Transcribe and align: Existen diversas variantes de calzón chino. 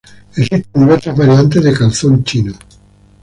Existen 0.31 0.65
diversas 0.73 1.15
variantes 1.15 1.63
de 1.63 1.73
calzón 1.77 2.23
chino. 2.23 2.53